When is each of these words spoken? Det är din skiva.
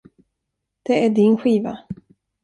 Det 0.83 1.05
är 1.05 1.09
din 1.09 1.37
skiva. 1.37 1.79